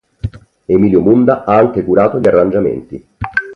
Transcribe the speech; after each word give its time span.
Emilio 0.65 0.99
Munda 1.01 1.43
ha 1.45 1.55
anche 1.57 1.83
curato 1.83 2.19
gli 2.19 2.25
arrangiamenti. 2.27 3.05